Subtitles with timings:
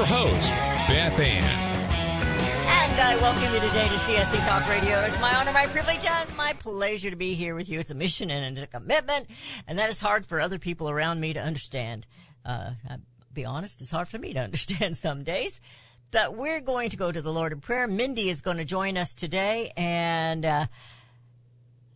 [0.00, 0.48] Your host,
[0.88, 1.44] Beth Ann.
[1.44, 4.98] And I welcome you today to CSC Talk Radio.
[5.00, 7.80] It's my honor, my privilege, and my pleasure to be here with you.
[7.80, 9.28] It's a mission and a commitment,
[9.68, 12.06] and that is hard for other people around me to understand.
[12.46, 13.00] Uh, I'll
[13.34, 15.60] be honest, it's hard for me to understand some days.
[16.10, 17.86] But we're going to go to the Lord in prayer.
[17.86, 20.66] Mindy is going to join us today, and uh,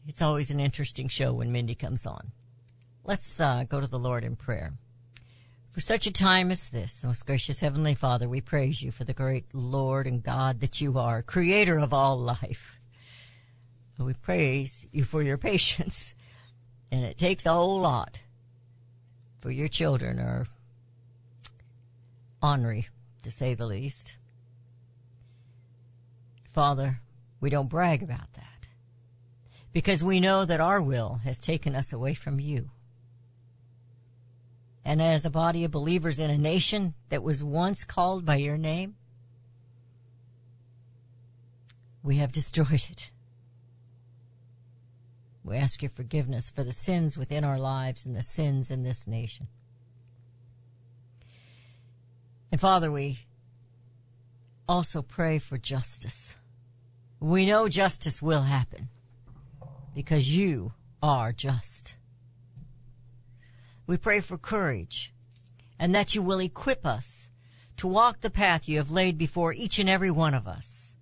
[0.06, 2.32] it's always an interesting show when Mindy comes on.
[3.02, 4.74] Let's uh, go to the Lord in prayer.
[5.74, 9.12] For such a time as this, most gracious Heavenly Father, we praise you for the
[9.12, 12.78] great Lord and God that you are, creator of all life.
[13.98, 16.14] We praise you for your patience,
[16.92, 18.20] and it takes a whole lot
[19.40, 20.46] for your children are
[22.40, 22.86] ornery,
[23.24, 24.14] to say the least.
[26.52, 27.00] Father,
[27.40, 28.68] we don't brag about that
[29.72, 32.70] because we know that our will has taken us away from you.
[34.84, 38.58] And as a body of believers in a nation that was once called by your
[38.58, 38.96] name,
[42.02, 43.10] we have destroyed it.
[45.42, 49.06] We ask your forgiveness for the sins within our lives and the sins in this
[49.06, 49.48] nation.
[52.50, 53.20] And Father, we
[54.68, 56.36] also pray for justice.
[57.20, 58.88] We know justice will happen
[59.94, 61.96] because you are just.
[63.86, 65.12] We pray for courage
[65.78, 67.28] and that you will equip us
[67.76, 70.94] to walk the path you have laid before each and every one of us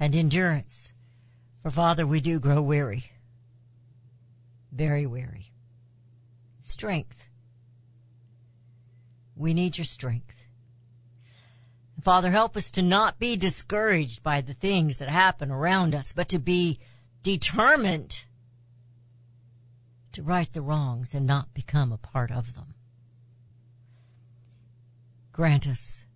[0.00, 0.92] and endurance.
[1.62, 3.10] For Father, we do grow weary,
[4.72, 5.52] very weary.
[6.60, 7.28] Strength.
[9.36, 10.46] We need your strength.
[12.00, 16.28] Father, help us to not be discouraged by the things that happen around us, but
[16.30, 16.78] to be
[17.22, 18.24] determined
[20.14, 22.74] to right the wrongs and not become a part of them.
[25.32, 26.06] Grant us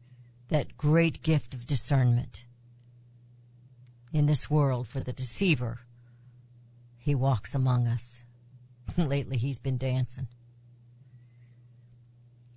[0.49, 2.45] that great gift of discernment
[4.13, 5.81] in this world for the deceiver.
[6.97, 8.23] He walks among us.
[8.97, 10.29] Lately he's been dancing.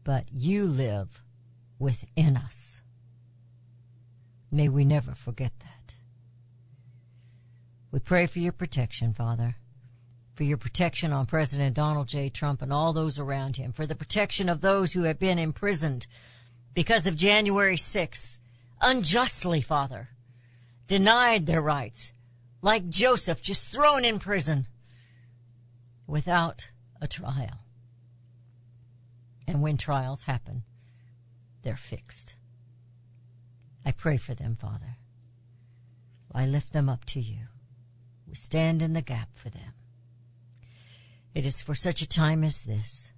[0.04, 1.22] But you live
[1.80, 2.82] within us.
[4.52, 5.96] May we never forget that.
[7.92, 9.56] We pray for your protection, Father
[10.42, 12.28] for your protection on President Donald J.
[12.28, 16.08] Trump and all those around him, for the protection of those who have been imprisoned
[16.74, 18.40] because of January 6th,
[18.82, 20.10] unjustly, Father,
[20.88, 22.12] denied their rights,
[22.60, 24.66] like Joseph, just thrown in prison
[26.08, 27.60] without a trial.
[29.46, 30.64] And when trials happen,
[31.62, 32.34] they're fixed.
[33.86, 34.98] I pray for them, Father.
[36.34, 37.42] I lift them up to you.
[38.28, 39.74] We stand in the gap for them.
[41.34, 43.14] It is for such a time as this,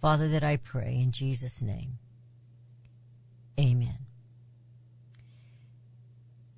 [0.00, 1.98] Father, that I pray in Jesus' name.
[3.58, 4.06] Amen.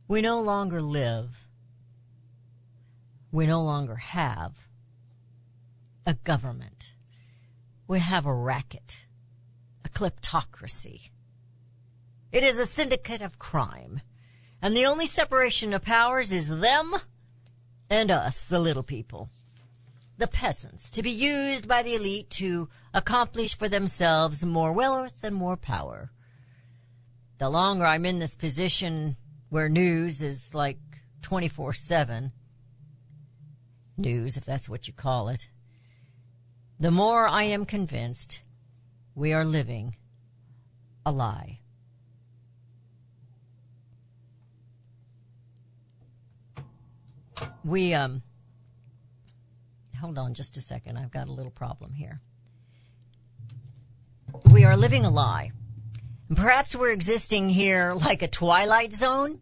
[0.09, 1.47] We no longer live,
[3.31, 4.69] we no longer have
[6.07, 6.95] a government.
[7.89, 8.99] We have a racket,
[9.85, 11.11] a kleptocracy.
[12.33, 14.01] It is a syndicate of crime.
[14.63, 16.95] And the only separation of powers is them
[17.91, 19.31] and us, the little people
[20.19, 25.35] the peasants, to be used by the elite to accomplish for themselves more wealth and
[25.35, 26.11] more power.
[27.39, 29.17] The longer I'm in this position
[29.51, 30.79] where news is like
[31.23, 32.33] 24 7,
[33.99, 35.49] news, if that's what you call it,
[36.79, 38.43] the more I am convinced
[39.15, 39.97] we are living
[41.05, 41.61] a lie.
[47.65, 48.23] We, um,
[50.07, 50.97] hold on just a second.
[50.97, 52.21] I've got a little problem here.
[54.53, 55.51] We are living a lie.
[56.29, 59.41] And perhaps we're existing here like a twilight zone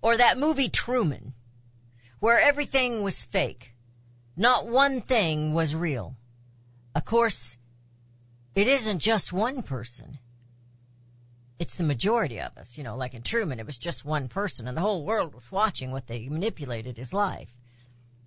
[0.00, 1.34] or that movie Truman
[2.20, 3.74] where everything was fake.
[4.34, 6.16] Not one thing was real.
[6.94, 7.58] Of course,
[8.54, 10.20] it isn't just one person.
[11.58, 14.66] It's the majority of us, you know, like in Truman, it was just one person
[14.66, 17.57] and the whole world was watching what they manipulated his life.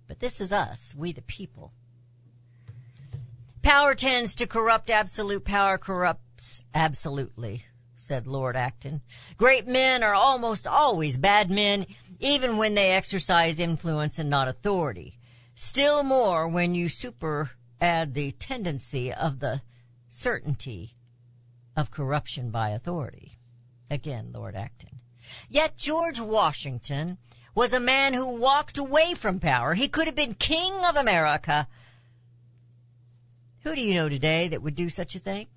[0.06, 1.72] But this is us, we the people.
[3.62, 7.64] Power tends to corrupt absolute power, corrupts absolutely,
[7.94, 9.02] said Lord Acton.
[9.36, 11.86] Great men are almost always bad men,
[12.18, 15.18] even when they exercise influence and not authority.
[15.54, 19.62] Still more when you super add the tendency of the
[20.08, 20.96] certainty
[21.76, 23.38] of corruption by authority.
[23.90, 25.00] Again, Lord Acton.
[25.48, 27.18] Yet George Washington
[27.54, 29.74] was a man who walked away from power.
[29.74, 31.68] He could have been king of America.
[33.62, 35.48] Who do you know today that would do such a thing?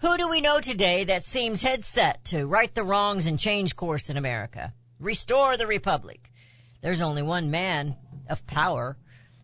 [0.00, 3.76] Who do we know today that seems head set to right the wrongs and change
[3.76, 4.74] course in America?
[4.98, 6.30] Restore the Republic.
[6.80, 7.96] There's only one man
[8.28, 8.96] of power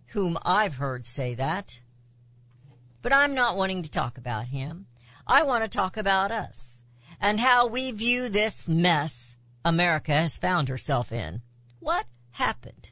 [0.09, 1.81] whom I've heard say that.
[3.03, 4.87] But I'm not wanting to talk about him.
[5.27, 6.85] I want to talk about us
[7.21, 11.43] and how we view this mess America has found herself in.
[11.81, 12.91] What happened?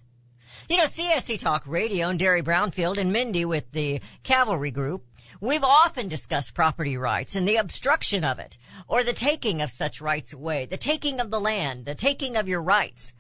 [0.67, 5.05] You know, CSC Talk Radio and Derry Brownfield and Mindy with the Cavalry Group,
[5.43, 8.56] we've often discussed property rights and the obstruction of it,
[8.88, 12.49] or the taking of such rights away, the taking of the land, the taking of
[12.49, 13.12] your rights.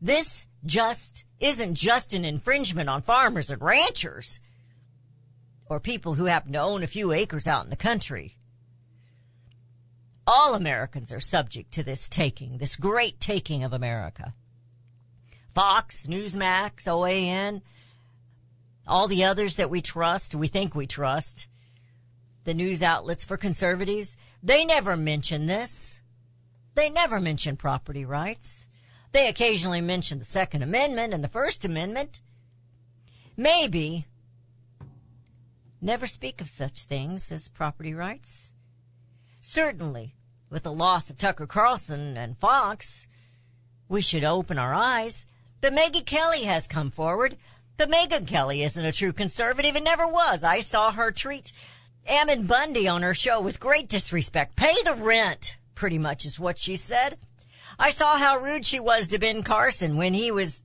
[0.00, 4.40] This just isn't just an infringement on farmers and ranchers,
[5.70, 8.36] or people who happen to own a few acres out in the country.
[10.26, 14.34] All Americans are subject to this taking, this great taking of America.
[15.56, 17.62] Fox, Newsmax, OAN,
[18.86, 21.48] all the others that we trust, we think we trust,
[22.44, 26.02] the news outlets for conservatives, they never mention this.
[26.74, 28.68] They never mention property rights.
[29.12, 32.20] They occasionally mention the Second Amendment and the First Amendment.
[33.34, 34.04] Maybe
[35.80, 38.52] never speak of such things as property rights.
[39.40, 40.16] Certainly,
[40.50, 43.06] with the loss of Tucker Carlson and Fox,
[43.88, 45.24] we should open our eyes.
[45.60, 47.36] But Megyn Kelly has come forward.
[47.76, 50.42] But Megyn Kelly isn't a true conservative and never was.
[50.42, 51.52] I saw her treat
[52.06, 54.56] Ammon Bundy on her show with great disrespect.
[54.56, 57.18] Pay the rent, pretty much is what she said.
[57.78, 60.62] I saw how rude she was to Ben Carson when he was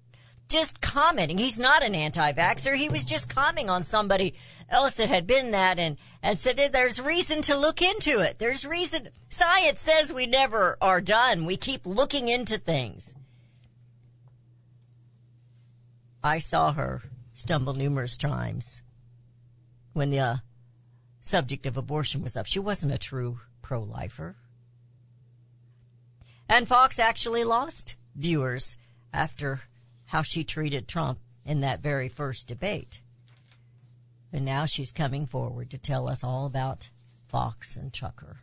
[0.48, 1.38] just commenting.
[1.38, 2.76] He's not an anti-vaxxer.
[2.76, 4.36] He was just commenting on somebody
[4.70, 8.40] else that had been that and, and said there's reason to look into it.
[8.40, 9.10] There's reason.
[9.30, 11.46] Science says we never are done.
[11.46, 13.16] We keep looking into things.
[16.24, 17.02] I saw her
[17.34, 18.82] stumble numerous times
[19.94, 20.36] when the uh,
[21.20, 22.46] subject of abortion was up.
[22.46, 24.36] She wasn't a true pro-lifer.
[26.48, 28.76] And Fox actually lost viewers
[29.14, 29.62] after
[30.06, 33.02] how she treated Trump in that very first debate.
[34.34, 36.90] And now she's coming forward to tell us all about
[37.28, 38.38] Fox and Tucker.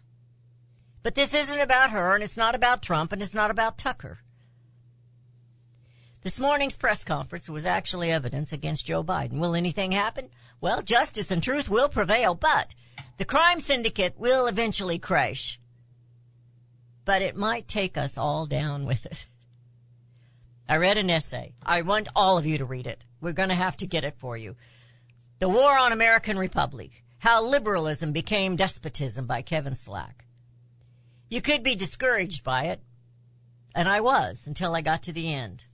[1.03, 4.19] But this isn't about her, and it's not about Trump, and it's not about Tucker.
[6.29, 9.39] This morning's press conference was actually evidence against Joe Biden.
[9.39, 10.29] Will anything happen?
[10.61, 12.75] Well, justice and truth will prevail, but
[13.17, 15.59] the crime syndicate will eventually crash.
[17.07, 19.27] But it might take us all down with it.
[20.69, 21.55] I read an essay.
[21.65, 23.05] I want all of you to read it.
[23.23, 24.55] We're going to have to get it for you.
[25.39, 27.05] The War on American Republic.
[27.21, 30.27] How Liberalism Became Despotism by Kevin Slack.
[31.31, 32.83] You could be discouraged by it,
[33.75, 35.65] and I was until I got to the end.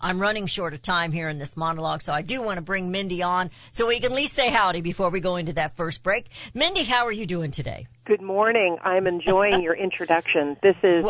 [0.00, 2.90] I'm running short of time here in this monologue, so I do want to bring
[2.90, 6.02] Mindy on so we can at least say howdy before we go into that first
[6.02, 6.28] break.
[6.54, 7.88] Mindy, how are you doing today?
[8.04, 8.78] Good morning.
[8.82, 10.56] I'm enjoying your introduction.
[10.62, 11.04] This is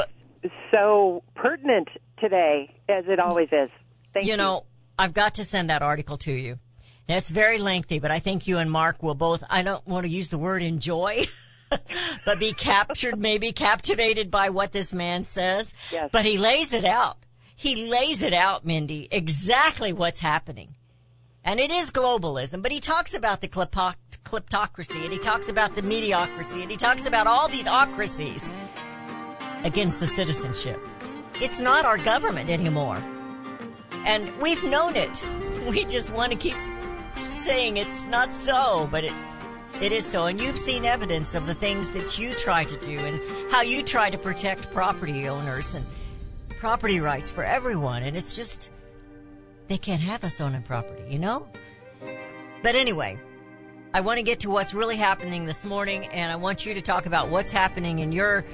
[0.70, 3.70] so pertinent today, as it always is.
[4.14, 4.32] Thank you.
[4.32, 4.64] you know,
[4.98, 6.58] I've got to send that article to you.
[7.08, 10.10] It's very lengthy, but I think you and Mark will both, I don't want to
[10.10, 11.24] use the word enjoy,
[12.26, 15.74] but be captured, maybe captivated by what this man says.
[15.90, 16.10] Yes.
[16.12, 17.16] But he lays it out.
[17.60, 20.76] He lays it out, Mindy, exactly what's happening.
[21.42, 25.74] And it is globalism, but he talks about the klepto- kleptocracy and he talks about
[25.74, 28.52] the mediocrity and he talks about all these ocracies
[29.64, 30.80] against the citizenship.
[31.42, 33.02] It's not our government anymore.
[34.06, 35.26] And we've known it.
[35.68, 36.56] We just want to keep
[37.16, 39.12] saying it's not so, but it
[39.82, 40.26] it is so.
[40.26, 43.82] And you've seen evidence of the things that you try to do and how you
[43.82, 45.84] try to protect property owners and
[46.58, 48.02] property rights for everyone.
[48.02, 48.70] And it's just
[49.68, 51.48] they can't have us owning property, you know?
[52.62, 53.18] But anyway,
[53.94, 56.82] I want to get to what's really happening this morning and I want you to
[56.82, 58.44] talk about what's happening in your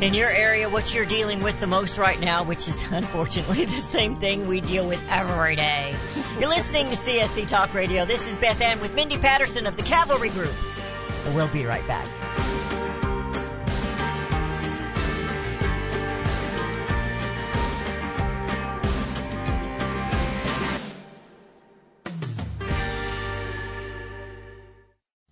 [0.00, 3.78] in your area, what you're dealing with the most right now, which is unfortunately the
[3.78, 5.94] same thing we deal with every day.
[6.38, 8.04] You're listening to CSC Talk Radio.
[8.04, 10.54] This is Beth Ann with Mindy Patterson of the Cavalry Group.
[11.34, 12.06] We'll be right back.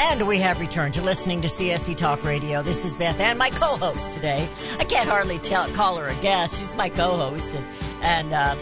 [0.00, 2.62] And we have returned to listening to CSC Talk Radio.
[2.62, 4.48] This is Beth and my co-host today.
[4.78, 6.58] I can't hardly tell, call her a guest.
[6.58, 7.66] She's my co-host, and,
[8.02, 8.54] and uh,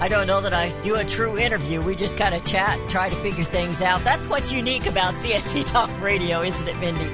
[0.00, 1.80] I don't know that I do a true interview.
[1.80, 4.04] We just kind of chat, and try to figure things out.
[4.04, 7.08] That's what's unique about CSC Talk Radio, isn't it, Mindy?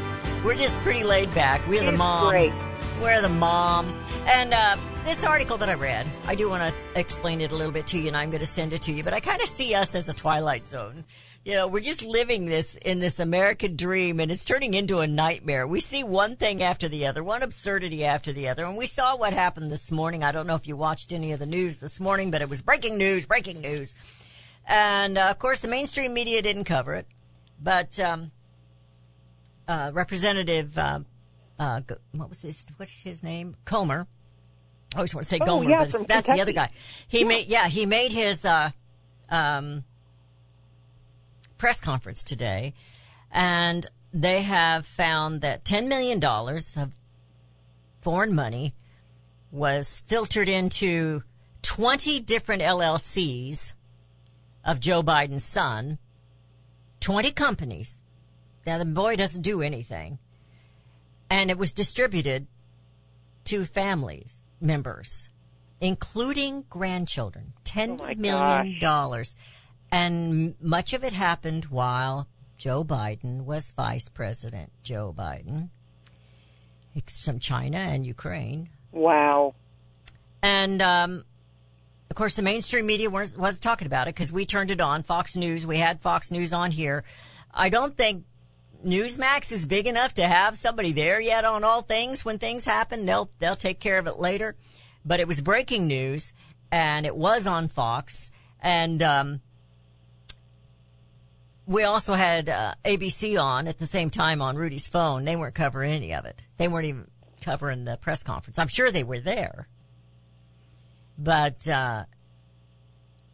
[0.45, 1.64] We're just pretty laid back.
[1.69, 2.31] We're the mom.
[2.31, 2.52] great.
[3.00, 3.87] We're the mom.
[4.26, 7.73] And uh, this article that I read, I do want to explain it a little
[7.73, 9.05] bit to you, and I'm going to send it to you.
[9.05, 11.05] But I kind of see us as a twilight zone.
[11.49, 15.07] You know, we're just living this in this American dream, and it's turning into a
[15.07, 15.67] nightmare.
[15.67, 19.17] We see one thing after the other, one absurdity after the other, and we saw
[19.17, 20.23] what happened this morning.
[20.23, 22.61] I don't know if you watched any of the news this morning, but it was
[22.61, 23.95] breaking news, breaking news.
[24.67, 27.07] And uh, of course, the mainstream media didn't cover it,
[27.59, 28.31] but um,
[29.67, 31.00] uh, Representative, uh,
[31.59, 31.81] uh,
[32.12, 33.57] what was his, what's his name?
[33.64, 34.07] Comer.
[34.95, 36.67] I always want to say Oh, Gomer, yeah, but that's the other guy.
[36.67, 37.09] Kentucky.
[37.09, 38.71] He made, yeah, he made his uh,
[39.31, 39.85] um,
[41.58, 42.74] press conference today,
[43.30, 46.96] and they have found that ten million dollars of
[48.00, 48.74] foreign money
[49.50, 51.22] was filtered into
[51.62, 53.72] twenty different LLCs
[54.64, 55.98] of Joe Biden's son,
[57.00, 57.98] twenty companies.
[58.66, 60.18] Now the boy doesn't do anything,
[61.28, 62.46] and it was distributed
[63.44, 65.30] to families members,
[65.80, 67.52] including grandchildren.
[67.64, 69.36] Ten Oh million dollars,
[69.90, 72.26] and much of it happened while
[72.57, 74.73] Joe Biden was vice president.
[74.83, 75.68] Joe Biden,
[77.23, 79.54] from China and Ukraine, Wow.
[80.42, 81.25] and um,
[82.11, 85.02] of course the mainstream media was wasn't talking about it because we turned it on.
[85.02, 87.04] Fox News, we had Fox News on here.
[87.54, 88.25] I don't think
[88.85, 92.25] Newsmax is big enough to have somebody there yet on all things.
[92.25, 94.57] When things happen, they'll they'll take care of it later.
[95.04, 96.33] But it was breaking news,
[96.71, 98.30] and it was on Fox,
[98.61, 99.40] And um,
[101.68, 105.25] we also had uh, ABC on at the same time on Rudy's phone.
[105.25, 106.42] They weren't covering any of it.
[106.56, 107.06] They weren't even
[107.42, 108.58] covering the press conference.
[108.58, 109.68] I'm sure they were there,
[111.18, 112.04] but uh,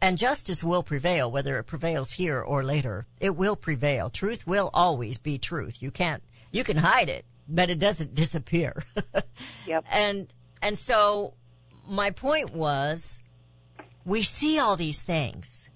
[0.01, 3.07] and justice will prevail, whether it prevails here or later.
[3.21, 4.09] It will prevail.
[4.09, 5.81] Truth will always be truth.
[5.81, 8.83] You can't you can hide it, but it doesn't disappear.
[9.65, 9.85] Yep.
[9.89, 11.35] And and so
[11.87, 13.21] my point was
[14.03, 15.69] we see all these things.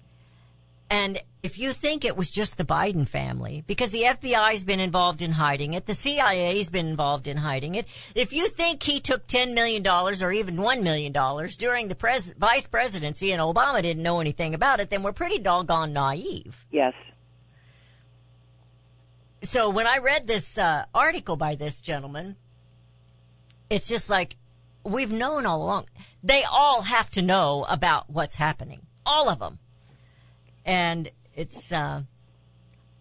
[0.90, 5.22] And if you think it was just the Biden family, because the FBI's been involved
[5.22, 7.88] in hiding it, the CIA's been involved in hiding it.
[8.14, 11.12] If you think he took $10 million or even $1 million
[11.58, 15.38] during the pres- vice presidency and Obama didn't know anything about it, then we're pretty
[15.38, 16.66] doggone naive.
[16.70, 16.94] Yes.
[19.42, 22.36] so when I read this uh, article by this gentleman,
[23.70, 24.36] it's just like
[24.84, 25.86] we've known all along.
[26.22, 29.58] They all have to know about what's happening, all of them,
[30.66, 32.02] and it's uh,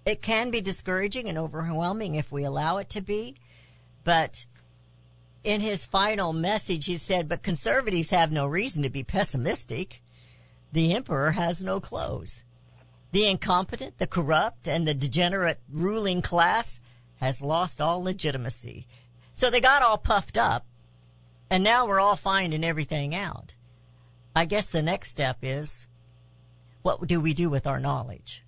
[0.05, 3.36] it can be discouraging and overwhelming if we allow it to be.
[4.05, 4.46] But
[5.43, 10.01] in his final message, he said, "But conservatives have no reason to be pessimistic.
[10.72, 12.43] The emperor has no clothes."
[13.12, 16.79] The incompetent, the corrupt, and the degenerate ruling class
[17.17, 18.88] has lost all legitimacy.
[19.34, 20.65] So they got all puffed up,
[21.50, 23.55] and now we're all finding everything out.
[24.34, 25.88] I guess the next step is
[26.81, 28.43] what do we do with our knowledge?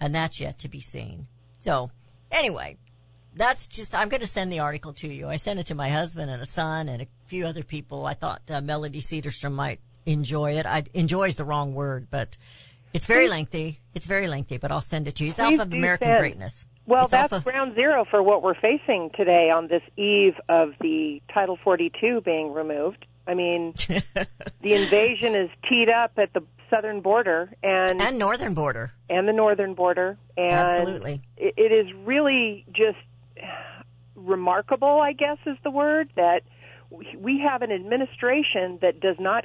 [0.00, 1.26] And that's yet to be seen.
[1.60, 1.90] So,
[2.30, 2.76] anyway,
[3.34, 5.28] that's just, I'm going to send the article to you.
[5.28, 8.06] I sent it to my husband and a son and a few other people.
[8.06, 10.66] I thought uh, Melody Cedarstrom might enjoy it.
[10.66, 12.36] I, enjoy is the wrong word, but
[12.92, 13.80] it's very lengthy.
[13.94, 15.30] It's very lengthy, but I'll send it to you.
[15.30, 16.18] It's Please off of American send.
[16.18, 16.66] Greatness.
[16.86, 20.74] Well, It's that's of- ground zero for what we're facing today on this eve of
[20.80, 23.06] the Title 42 being removed.
[23.26, 28.92] I mean, the invasion is teed up at the southern border and and northern border.
[29.08, 31.22] and the northern border, and Absolutely.
[31.36, 32.98] it, it is really just
[34.14, 35.00] remarkable.
[35.00, 36.42] I guess is the word that
[36.90, 39.44] we- have an administration that does not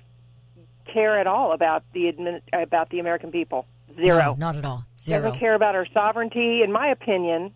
[0.94, 3.65] care at all about the admin, about the American people.
[3.96, 4.20] Zero.
[4.20, 4.86] No, not at all.
[5.00, 5.22] Zero.
[5.24, 6.62] Doesn't care about our sovereignty.
[6.63, 7.54] In my opinion,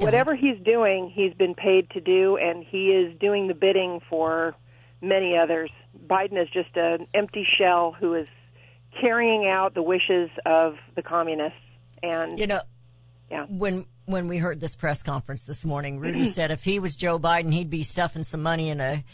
[0.00, 4.54] whatever he's doing, he's been paid to do, and he is doing the bidding for
[5.00, 5.70] many others.
[6.06, 8.26] Biden is just an empty shell who is
[9.00, 11.58] carrying out the wishes of the communists.
[12.02, 12.60] And You know,
[13.30, 13.46] Yeah.
[13.48, 17.18] when when we heard this press conference this morning, Rudy said if he was Joe
[17.18, 19.04] Biden, he'd be stuffing some money in a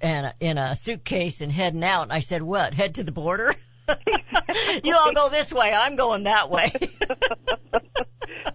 [0.00, 2.04] in a, in a suitcase and heading out.
[2.04, 2.72] And I said, "What?
[2.72, 3.54] Head to the border?
[4.84, 5.72] you all go this way.
[5.74, 6.72] I'm going that way."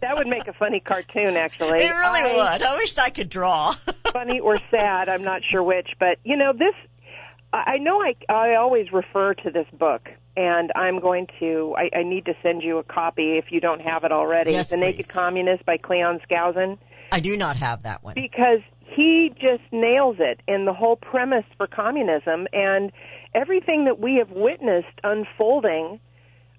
[0.02, 1.82] that would make a funny cartoon, actually.
[1.84, 2.62] it really I- would.
[2.64, 3.74] I wish I could draw.
[4.14, 5.10] funny or sad.
[5.10, 6.74] I'm not sure which, but you know this.
[7.66, 11.76] I know I I always refer to this book, and I'm going to.
[11.78, 14.52] I, I need to send you a copy if you don't have it already.
[14.52, 15.12] Yes, the Naked please.
[15.12, 16.78] Communist by Cleon Skousen,
[17.12, 18.16] I do not have that one.
[18.16, 22.92] because he just nails it in the whole premise for communism and
[23.34, 26.00] everything that we have witnessed unfolding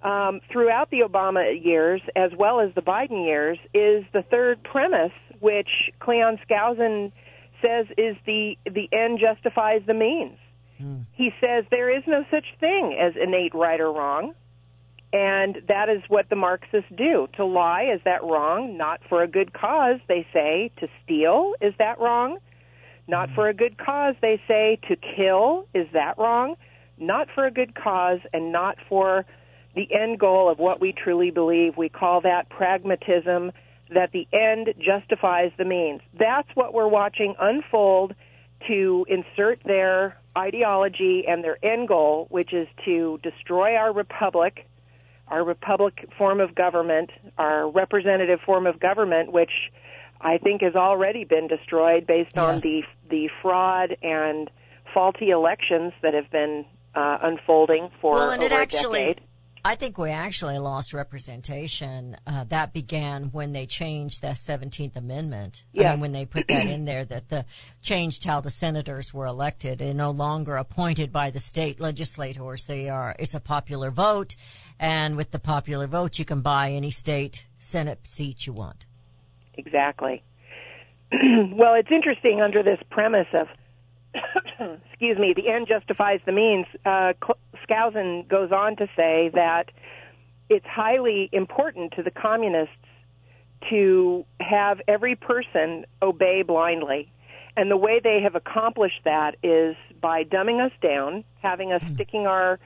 [0.03, 5.13] um, throughout the Obama years as well as the Biden years is the third premise,
[5.41, 7.13] which Cleon Skousen
[7.63, 10.37] says is the the end justifies the means.
[11.13, 14.35] He says there is no such thing as innate right or wrong.
[15.13, 17.29] And that is what the Marxists do.
[17.37, 18.77] To lie, is that wrong?
[18.77, 20.71] Not for a good cause, they say.
[20.81, 22.39] To steal, is that wrong?
[23.09, 24.79] Not for a good cause, they say.
[24.89, 26.57] To kill, is that wrong?
[26.99, 29.25] Not for a good cause and not for
[29.75, 31.77] the end goal of what we truly believe.
[31.77, 33.53] We call that pragmatism,
[33.95, 36.01] that the end justifies the means.
[36.19, 38.15] That's what we're watching unfold
[38.67, 44.67] to insert their ideology and their end goal, which is to destroy our republic,
[45.29, 49.51] our republic form of government, our representative form of government, which
[50.21, 54.51] I think has already been destroyed based on the the fraud and
[54.95, 59.21] faulty elections that have been uh, unfolding for well, and over it a actually, decade.
[59.67, 62.17] I think we actually lost representation.
[62.25, 65.65] Uh, that began when they changed the 17th Amendment.
[65.77, 67.45] I mean, when they put that in there, that the
[67.83, 69.81] changed how the senators were elected.
[69.81, 72.63] They're no longer appointed by the state legislators.
[72.63, 73.17] They are.
[73.19, 74.37] It's a popular vote,
[74.79, 78.87] and with the popular vote, you can buy any state senate seat you want.
[79.55, 80.23] Exactly.
[81.13, 83.49] well, it's interesting under this premise of,
[84.91, 86.67] excuse me, the end justifies the means.
[86.85, 87.13] Uh,
[87.69, 89.71] Skousen goes on to say that
[90.49, 92.75] it's highly important to the communists
[93.71, 97.11] to have every person obey blindly.
[97.57, 102.27] And the way they have accomplished that is by dumbing us down, having us sticking
[102.27, 102.59] our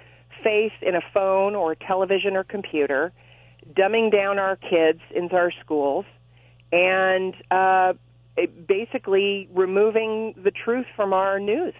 [0.42, 3.12] face in a phone or television or computer,
[3.72, 6.04] dumbing down our kids into our schools,
[6.72, 7.92] and uh,
[8.36, 11.74] Eh, basically removing the truth from our news.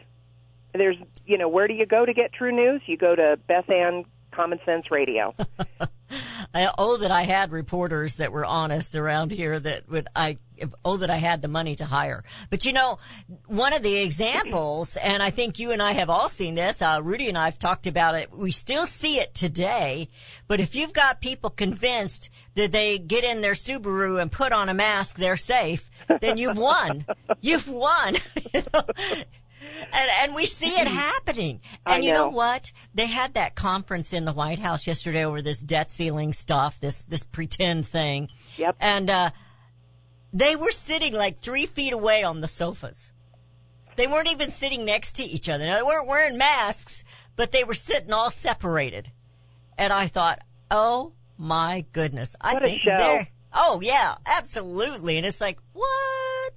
[0.73, 2.83] There's, you know, where do you go to get true news?
[2.87, 5.35] You go to Beth Ann Common Sense Radio.
[6.55, 10.73] I, oh, that I had reporters that were honest around here that would I if,
[10.85, 12.23] oh that I had the money to hire.
[12.51, 12.99] But you know,
[13.47, 16.83] one of the examples, and I think you and I have all seen this.
[16.83, 18.31] Uh, Rudy and I have talked about it.
[18.33, 20.09] We still see it today.
[20.47, 24.69] But if you've got people convinced that they get in their Subaru and put on
[24.69, 27.07] a mask, they're safe, then you've won.
[27.41, 28.17] you've won.
[28.53, 28.83] You know?
[29.93, 31.61] And, and we see it happening.
[31.87, 32.37] And you know know.
[32.37, 32.73] what?
[32.95, 37.03] They had that conference in the White House yesterday over this debt ceiling stuff, this,
[37.03, 38.29] this pretend thing.
[38.57, 38.77] Yep.
[38.81, 39.31] And, uh,
[40.33, 43.13] they were sitting like three feet away on the sofas.
[43.97, 45.65] They weren't even sitting next to each other.
[45.65, 47.05] Now, they weren't wearing masks,
[47.37, 49.11] but they were sitting all separated.
[49.77, 50.41] And I thought,
[50.71, 52.37] oh my goodness.
[52.41, 55.17] I What think they're, oh yeah, absolutely.
[55.17, 56.53] And it's like, what?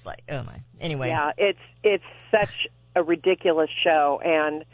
[0.00, 0.62] It's like, oh my.
[0.80, 1.08] Anyway.
[1.08, 4.64] Yeah, it's it's such a ridiculous show, and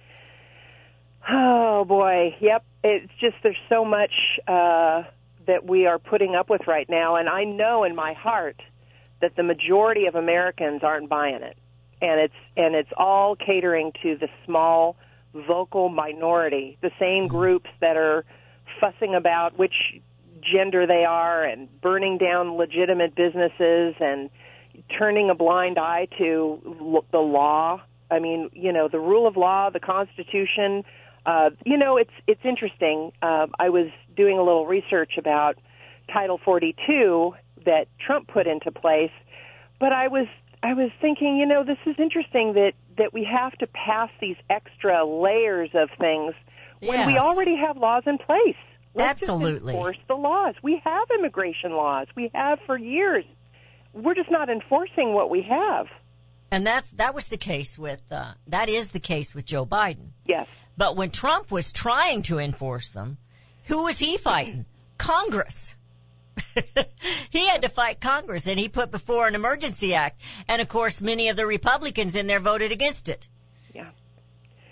[1.29, 4.13] oh boy, yep, it's just there's so much
[4.47, 5.03] uh,
[5.49, 8.63] that we are putting up with right now, and I know in my heart
[9.21, 11.59] that the majority of Americans aren't buying it,
[12.01, 14.95] and it's and it's all catering to the small
[15.35, 18.25] vocal minority, the same groups that are
[18.81, 19.75] fussing about which
[20.41, 24.31] gender they are and burning down legitimate businesses and
[24.99, 27.83] turning a blind eye to the law.
[28.11, 30.85] I mean, you know, the rule of law, the Constitution.
[31.25, 33.13] Uh, you know, it's it's interesting.
[33.21, 35.59] Uh, I was doing a little research about
[36.13, 37.35] Title 42
[37.65, 39.11] that Trump put into place,
[39.81, 40.27] but I was
[40.63, 44.37] I was thinking, you know, this is interesting that that we have to pass these
[44.49, 46.35] extra layers of things
[46.81, 48.57] when we already have laws in place.
[48.95, 49.75] Let's just Absolutely.
[49.75, 50.55] enforce the laws.
[50.63, 52.07] We have immigration laws.
[52.17, 53.25] We have for years.
[53.97, 55.87] We're just not enforcing what we have.
[56.51, 60.11] And that's that was the case with uh, that is the case with Joe Biden.
[60.27, 60.47] Yes.
[60.77, 63.17] But when Trump was trying to enforce them,
[63.65, 64.67] who was he fighting?
[64.99, 65.75] Congress.
[67.31, 70.21] he had to fight Congress, and he put before an emergency act.
[70.47, 73.29] And of course, many of the Republicans in there voted against it.
[73.73, 73.91] Yeah.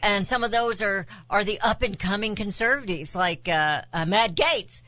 [0.02, 4.34] And some of those are are the up and coming conservatives, like uh, uh, Matt
[4.34, 4.82] Gaetz.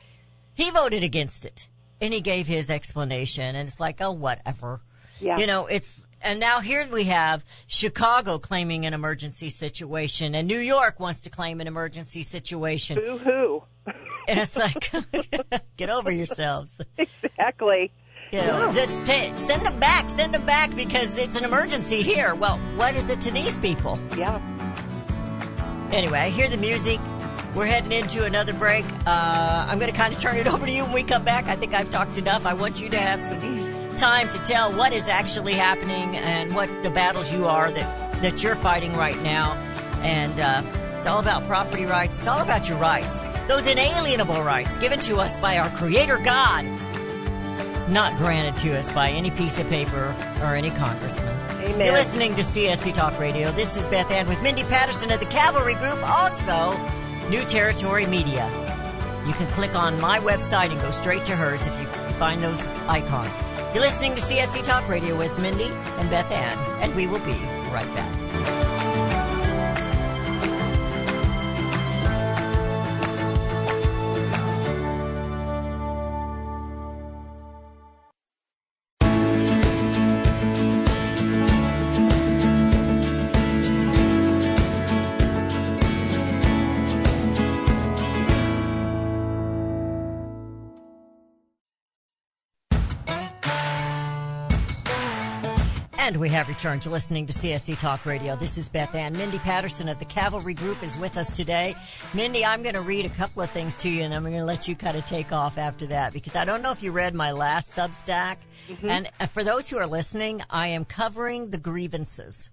[0.54, 1.68] He voted against it,
[2.00, 3.56] and he gave his explanation.
[3.56, 4.80] And it's like, oh, whatever.
[5.20, 5.38] Yeah.
[5.38, 10.58] You know, it's and now here we have Chicago claiming an emergency situation, and New
[10.58, 13.62] York wants to claim an emergency situation, Boo hoo.
[14.28, 14.90] and it's like,
[15.76, 16.80] get over yourselves.
[16.98, 17.92] exactly.
[18.32, 22.34] You know, just ta send them back, send them back because it's an emergency here.
[22.34, 23.98] Well, what is it to these people?
[24.16, 24.40] Yeah.
[25.92, 26.98] Anyway, I hear the music.
[27.56, 28.84] We're heading into another break.
[29.06, 31.46] Uh, I'm going to kind of turn it over to you when we come back.
[31.46, 32.44] I think I've talked enough.
[32.44, 33.40] I want you to have some
[33.96, 38.42] time to tell what is actually happening and what the battles you are that, that
[38.42, 39.54] you're fighting right now.
[40.02, 40.62] And uh,
[40.98, 42.18] it's all about property rights.
[42.18, 43.22] It's all about your rights.
[43.48, 46.66] Those inalienable rights given to us by our Creator God,
[47.88, 51.34] not granted to us by any piece of paper or any congressman.
[51.62, 51.86] Amen.
[51.86, 53.50] You're listening to CSC Talk Radio.
[53.52, 56.76] This is Beth Ann with Mindy Patterson of the Cavalry Group, also
[57.30, 58.48] New Territory Media.
[59.26, 62.68] You can click on my website and go straight to hers if you find those
[62.86, 63.42] icons.
[63.74, 65.64] You're listening to CSC Talk Radio with Mindy
[65.98, 67.32] and Beth Ann, and we will be
[67.72, 68.25] right back.
[96.26, 98.34] We have returned to listening to CSC Talk Radio.
[98.34, 99.12] This is Beth Ann.
[99.12, 101.76] Mindy Patterson of the Cavalry Group is with us today.
[102.14, 104.44] Mindy, I'm going to read a couple of things to you and I'm going to
[104.44, 107.14] let you kind of take off after that because I don't know if you read
[107.14, 108.38] my last Substack.
[108.82, 112.50] And uh, for those who are listening, I am covering the grievances.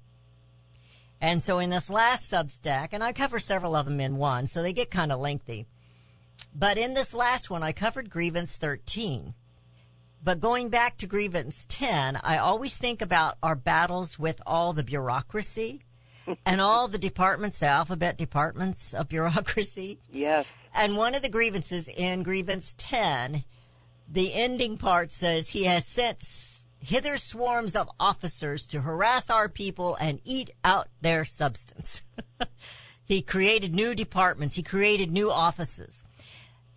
[1.19, 4.62] And so in this last Substack, and I cover several of them in one, so
[4.62, 5.65] they get kind of lengthy.
[6.53, 9.33] But in this last one, I covered grievance 13.
[10.23, 14.83] But going back to grievance 10, I always think about our battles with all the
[14.83, 15.81] bureaucracy
[16.45, 19.99] and all the departments, the alphabet departments of bureaucracy.
[20.09, 20.45] Yes.
[20.73, 23.43] And one of the grievances in grievance 10,
[24.07, 26.25] the ending part says he has sent
[26.79, 32.03] hither swarms of officers to harass our people and eat out their substance.
[33.05, 34.55] He created new departments.
[34.55, 36.03] He created new offices.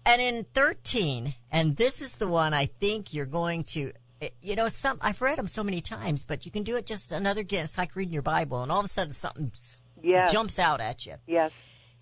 [0.06, 3.92] And in 13, and this is the one I think you're going to,
[4.22, 6.86] eh, you know, some, I've read them so many times, but you can do it
[6.86, 7.64] just another again.
[7.64, 9.50] It's like reading your Bible and all of a sudden something
[10.00, 10.30] Yes.
[10.30, 11.14] jumps out at you.
[11.26, 11.50] Yes.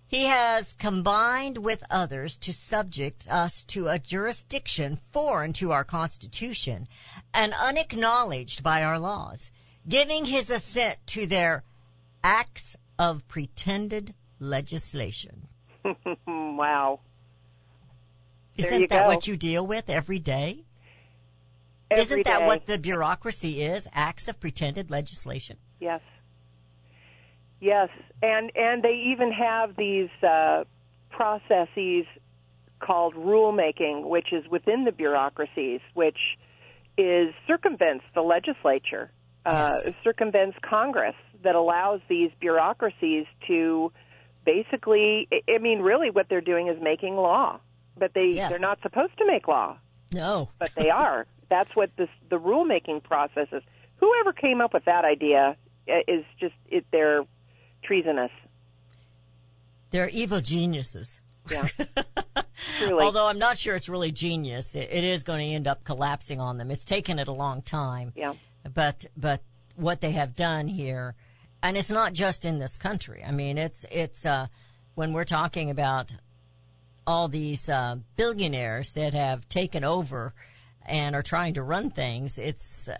[0.07, 6.87] He has combined with others to subject us to a jurisdiction foreign to our Constitution
[7.33, 9.51] and unacknowledged by our laws,
[9.89, 11.63] giving his assent to their
[12.23, 15.47] acts of pretended legislation.
[16.27, 16.99] Wow.
[18.57, 19.07] There Isn't that go.
[19.07, 20.65] what you deal with every day?
[21.91, 22.45] Every Isn't that day.
[22.45, 23.87] what the bureaucracy is?
[23.93, 25.57] Acts of pretended legislation?
[25.79, 26.01] Yes.
[27.61, 27.89] Yes,
[28.21, 30.65] and and they even have these uh,
[31.09, 32.05] processes
[32.79, 36.17] called rulemaking, which is within the bureaucracies, which
[36.97, 39.09] is circumvents the legislature,
[39.45, 43.91] uh, circumvents Congress, that allows these bureaucracies to
[44.45, 45.27] basically.
[45.49, 47.59] I mean, really, what they're doing is making law,
[47.97, 48.51] but they Yes.
[48.51, 49.77] they're not supposed to make law
[50.13, 50.49] No.
[50.59, 51.25] but they are.
[51.49, 53.61] That's what this the rulemaking process is.
[53.97, 55.55] Whoever came up with that idea
[55.89, 57.23] uh, is just it, they're
[57.83, 58.31] treasonous.
[59.91, 61.21] They're evil geniuses.
[61.51, 61.67] Yeah.
[62.91, 66.39] Although I'm not sure it's really genius, it, it is going to end up collapsing
[66.41, 66.71] on them.
[66.71, 68.11] It's taken it a long time.
[68.15, 68.33] yeah,
[68.73, 69.41] But but
[69.75, 71.15] what they have done here,
[71.61, 73.23] and it's not just in this country.
[73.25, 74.47] I mean, it's it's uh,
[74.95, 76.15] when we're talking about
[77.07, 80.33] all these uh, billionaires that have taken over
[80.85, 82.37] and are trying to run things.
[82.37, 82.97] It's uh,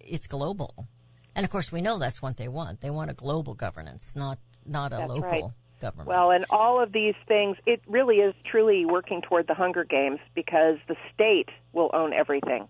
[0.00, 0.86] it's global,
[1.34, 2.80] and of course we know that's what they want.
[2.80, 5.44] They want a global governance, not not a That's local right.
[5.80, 6.08] government.
[6.08, 10.20] Well, and all of these things, it really is truly working toward the Hunger Games
[10.34, 12.68] because the state will own everything.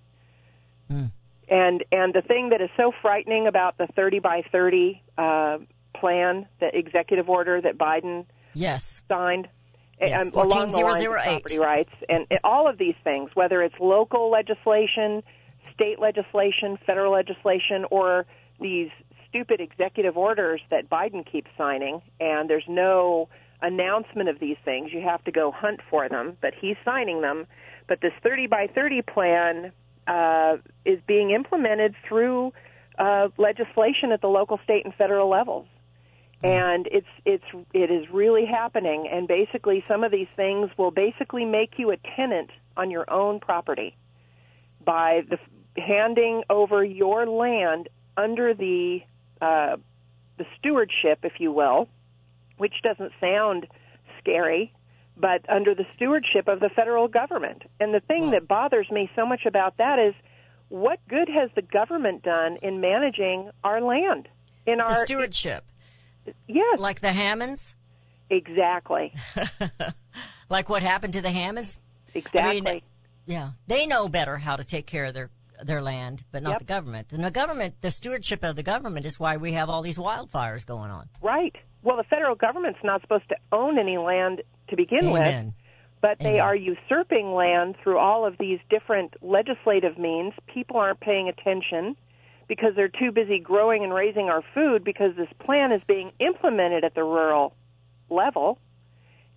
[1.48, 5.58] And and the thing that is so frightening about the 30 by 30 uh,
[5.94, 9.48] plan, the executive order that Biden yes, signed
[10.00, 13.62] Yes, um, along the lines of property rights and and all of these things, whether
[13.62, 15.22] it's local legislation,
[15.72, 18.26] state legislation, federal legislation, or
[18.60, 18.90] these
[19.28, 23.28] stupid executive orders that Biden keeps signing, and there's no
[23.62, 24.92] announcement of these things.
[24.92, 27.46] You have to go hunt for them, but he's signing them.
[27.88, 29.72] But this 30 by 30 plan
[30.06, 32.52] uh, is being implemented through
[32.98, 35.66] uh, legislation at the local, state, and federal levels
[36.46, 39.08] and it's it's it is really happening.
[39.10, 43.40] And basically some of these things will basically make you a tenant on your own
[43.40, 43.96] property
[44.84, 45.38] by the
[45.80, 49.00] handing over your land under the
[49.40, 49.76] uh,
[50.38, 51.88] the stewardship if you will
[52.58, 53.66] which doesn't sound
[54.18, 54.72] scary
[55.16, 57.62] but under the stewardship of the federal government.
[57.80, 60.14] And the thing that bothers me so much about that is
[60.68, 64.28] what good has the government done in managing our land
[64.66, 65.64] in the our stewardship,
[66.48, 67.74] yes like the Hammonds,
[68.30, 69.14] Exactly.
[70.48, 71.78] like what happened to the Hammonds.
[72.14, 72.40] Exactly.
[72.58, 72.82] I mean,
[73.26, 75.30] yeah, they know better how to take care of their
[75.62, 76.58] their land, but not Yep.
[76.58, 77.12] the government.
[77.12, 80.66] And the government, the stewardship of the government, is why we have all these wildfires
[80.66, 81.08] going on.
[81.22, 81.54] right.
[81.82, 85.44] Well, the federal government's not supposed to own any land to begin Amen.
[85.46, 85.54] with,
[86.02, 86.40] but they Amen.
[86.40, 90.32] are usurping land through all of these different legislative means.
[90.52, 91.94] People aren't paying attention
[92.48, 96.84] because they're too busy growing and raising our food because this plan is being implemented
[96.84, 97.54] at the rural
[98.08, 98.58] level.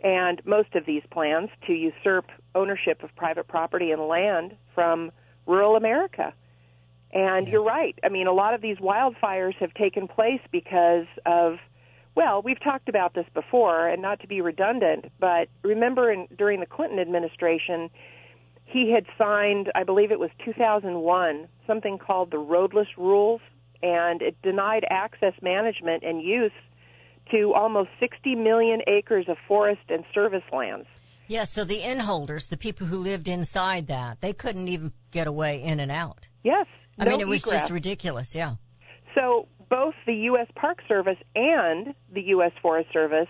[0.02, 5.12] And most of these plans to usurp ownership of private property and land from
[5.45, 6.34] rural America.
[7.12, 7.54] And Yes.
[7.54, 7.98] you're right.
[8.04, 11.58] I mean, a lot of these wildfires have taken place because of,
[12.15, 16.60] well, we've talked about this before, and not to be redundant, but remember in, during
[16.60, 17.89] the Clinton administration,
[18.71, 23.41] he had signed, I believe it was 2001, something called the Roadless Rules,
[23.82, 26.51] and it denied access management and use
[27.32, 30.88] to almost 60 million acres of forest and service lands.
[31.27, 35.62] Yeah, so the inholders, the people who lived inside that, they couldn't even get away
[35.62, 36.27] in and out.
[36.43, 36.65] Yes.
[36.97, 37.62] I no mean, it was egress.
[37.62, 38.34] just ridiculous.
[38.34, 38.55] Yeah.
[39.13, 40.47] So both the U.S.
[40.55, 42.51] Park Service and the U.S.
[42.62, 43.27] Forest Service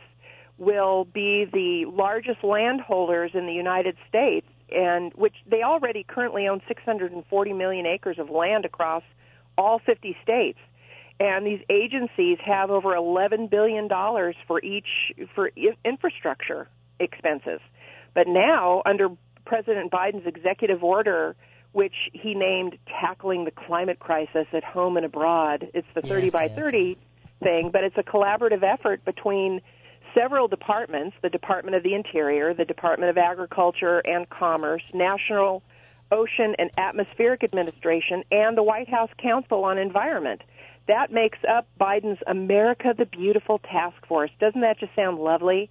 [0.57, 6.61] will be the largest landholders in the United States, and which they already currently own
[6.67, 9.03] 640 million acres of land across
[9.57, 10.59] all 50 states.
[11.19, 14.87] And these agencies have over 11 billion dollars for each
[15.35, 15.51] for
[15.83, 17.59] infrastructure expenses.
[18.13, 19.09] But now, under
[19.45, 21.35] President Biden's executive order,
[21.73, 26.31] which he named "Tackling the Climate Crisis at Home and Abroad," it's the 30 Yes,
[26.33, 26.97] by yes, 30 yes.
[27.43, 29.61] thing, but it's a collaborative effort between
[30.13, 35.63] several departments: the Department of the Interior, the Department of Agriculture and Commerce, National
[36.11, 40.41] Ocean and Atmospheric Administration, and the White House Council on Environment.
[40.89, 44.31] that makes up Biden's America the Beautiful task force.
[44.39, 45.69] Doesn't that just sound lovely?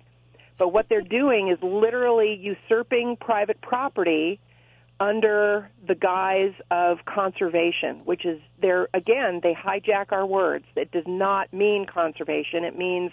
[0.57, 4.41] But what they're doing is literally usurping private property
[5.01, 10.65] under the guise of conservation, which is they're again they hijack our words.
[10.77, 12.65] It does not mean conservation.
[12.65, 13.13] It means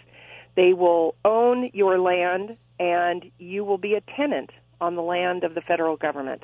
[0.55, 5.55] they will own your land and you will be a tenant on the land of
[5.55, 6.43] the federal government.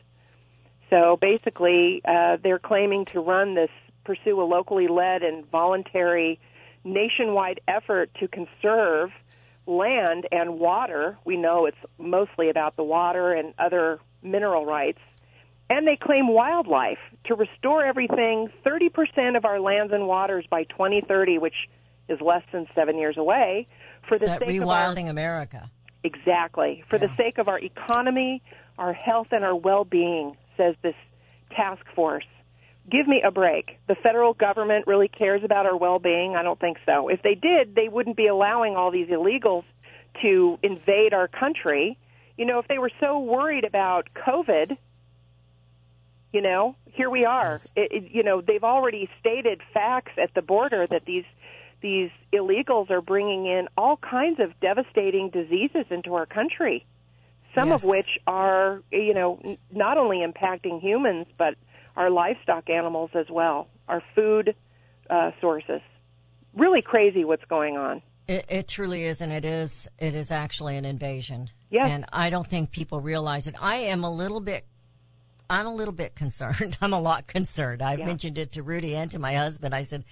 [0.90, 3.70] So basically, uh, they're claiming to run this,
[4.04, 6.40] pursue a locally led and voluntary
[6.84, 9.12] nationwide effort to conserve
[9.68, 11.18] land and water.
[11.24, 15.00] We know it's mostly about the water and other mineral rights.
[15.70, 21.38] And they claim wildlife to restore everything 30% of our lands and waters by 2030,
[21.38, 21.70] which
[22.10, 23.68] is less than seven years away,
[24.08, 25.70] for It's the sake of our rewilding America.
[26.04, 26.84] Exactly.
[26.90, 28.42] For the sake of our economy,
[28.78, 30.96] our health, and our well being, says this
[31.52, 32.26] task force.
[32.90, 33.78] Give me a break.
[33.88, 36.36] The federal government really cares about our well being?
[36.36, 37.10] I don't think so.
[37.10, 39.64] If they did, they wouldn't be allowing all these illegals
[40.22, 41.98] to invade our country.
[42.38, 44.78] You know, if they were so worried about COVID,
[46.34, 47.56] you know, here we are.
[47.76, 51.26] It, it, you know, they've already stated facts at the border that these
[51.82, 56.86] these illegals are bringing in all kinds of devastating diseases into our country.
[57.56, 57.84] Some Yes.
[57.84, 61.56] of which are, you know, not only impacting humans but
[61.98, 64.56] our livestock animals as well, our food
[65.10, 65.82] uh, sources.
[66.54, 68.02] Really crazy what's going on.
[68.28, 69.90] It, it truly is, and it is.
[70.00, 71.50] It is actually an invasion.
[71.70, 71.90] Yes.
[71.90, 73.56] And I don't think people realize it.
[73.62, 74.66] I am a little bit.
[75.50, 76.78] I'm a little bit concerned.
[76.82, 77.82] I'm a lot concerned.
[77.82, 78.06] I've Yeah.
[78.06, 79.76] mentioned it to Rudy and to my husband.
[79.76, 80.06] I said,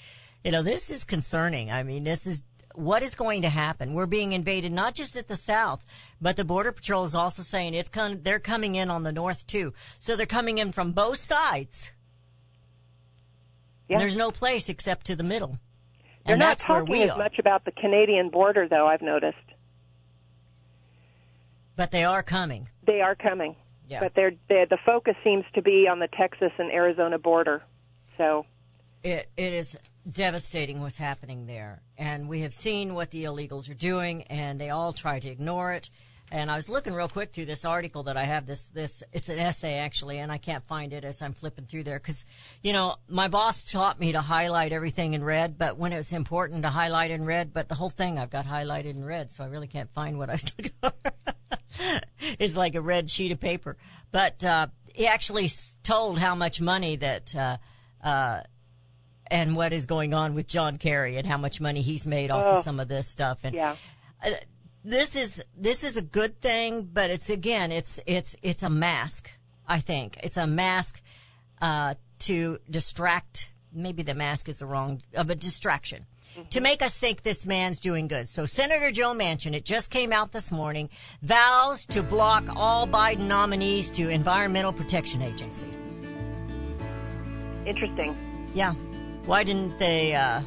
[0.43, 1.71] you know, this is concerning.
[1.71, 2.43] I mean, this is
[2.75, 3.93] what is going to happen.
[3.93, 5.83] We're being invaded not just at the south,
[6.21, 9.45] but the border patrol is also saying it's con- they're coming in on the north
[9.47, 9.73] too.
[9.99, 11.91] So they're coming in from both sides.
[13.89, 13.97] Yeah.
[13.97, 15.57] There's no place except to the middle.
[16.25, 18.85] They're and not that's where talking we as much about the Canadian border, though.
[18.87, 19.37] I've noticed
[21.75, 22.69] But they are coming.
[22.85, 23.55] they are coming,
[23.87, 23.99] Yeah.
[24.01, 27.63] but they're, they're the focus seems to be on the Texas and Arizona border.
[28.17, 28.45] So
[29.03, 29.77] it it is
[30.09, 34.69] devastating what's happening there, and we have seen what the illegals are doing, and they
[34.69, 35.89] all try to ignore it.
[36.31, 38.45] And I was looking real quick through this article that I have.
[38.45, 41.83] This this it's an essay actually, and I can't find it as I'm flipping through
[41.83, 42.23] there because
[42.61, 46.63] you know my boss taught me to highlight everything in red, but when it's important
[46.63, 49.47] to highlight in red, but the whole thing I've got highlighted in red, so I
[49.47, 50.93] really can't find what I was looking for.
[52.39, 53.77] it's like a red sheet of paper.
[54.11, 55.49] But uh, he actually
[55.83, 57.35] told how much money that.
[57.35, 57.57] Uh,
[58.03, 58.41] uh,
[59.31, 62.43] and what is going on with John Kerry and how much money he's made off
[62.45, 62.57] Oh.
[62.57, 63.39] of some of this stuff.
[63.43, 63.75] And yeah,
[64.25, 64.31] uh,
[64.83, 69.29] this is this is a good thing, but it's again, it's it's it's a mask.
[69.67, 71.01] I think it's a mask
[71.61, 73.51] uh, to distract.
[73.71, 76.05] Maybe the mask is the wrong of a distraction.
[76.51, 78.29] To make us think this man's doing good.
[78.29, 80.89] So Senator Joe Manchin, it just came out this morning,
[81.23, 85.67] vows to block all Biden nominees to Environmental Protection Agency.
[87.65, 88.15] interesting.
[88.53, 88.73] Yeah.
[89.25, 90.41] Why didn't they, uh,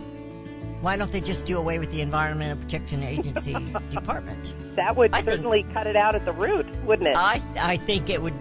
[0.80, 3.52] why don't they just do away with the Environmental Protection Agency
[3.90, 4.54] department?
[4.76, 7.16] That would I think- certainly cut it out at the root, wouldn't it?
[7.16, 8.32] I, I think it would,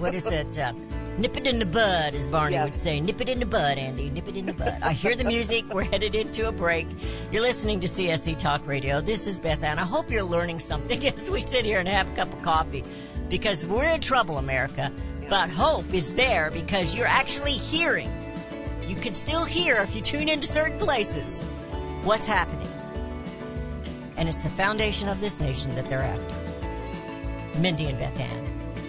[0.00, 0.72] what is it, uh,
[1.18, 2.64] nip it in the bud, as Barney Yes.
[2.64, 3.00] would say.
[3.00, 4.10] Nip it in the bud, Andy.
[4.10, 4.78] Nip it in the bud.
[4.82, 5.64] I hear the music.
[5.72, 6.88] We're headed into a break.
[7.30, 9.00] You're listening to CSC Talk Radio.
[9.00, 9.78] This is Beth Ann.
[9.78, 12.82] I hope you're learning something as we sit here and have a cup of coffee
[13.28, 14.90] because we're in trouble, America.
[15.28, 18.10] But hope is there because you're actually hearing.
[18.86, 21.42] You can still hear if you tune into certain places
[22.02, 22.68] what's happening.
[24.16, 27.60] And it's the foundation of this nation that they're after.
[27.60, 28.44] Mindy and Beth Ann.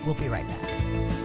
[0.06, 1.25] We'll be right back.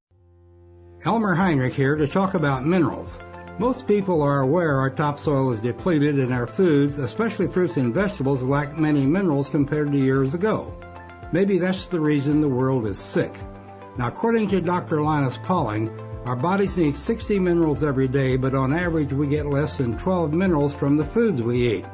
[1.03, 3.17] Elmer Heinrich here to talk about minerals.
[3.57, 8.43] Most people are aware our topsoil is depleted and our foods, especially fruits and vegetables,
[8.43, 10.71] lack many minerals compared to years ago.
[11.31, 13.33] Maybe that's the reason the world is sick.
[13.97, 15.01] Now, according to Dr.
[15.01, 15.89] Linus Pauling,
[16.25, 20.33] our bodies need 60 minerals every day, but on average we get less than 12
[20.33, 21.85] minerals from the foods we eat.